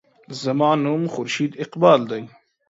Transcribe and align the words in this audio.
زما 0.41 0.71
نوم 0.83 1.03
خورشید 1.13 1.51
اقبال 1.63 2.01
دے. 2.09 2.19